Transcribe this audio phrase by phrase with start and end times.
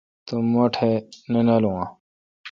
[0.25, 0.81] تو مہ ٹھ
[1.31, 1.87] نہ نالون آں؟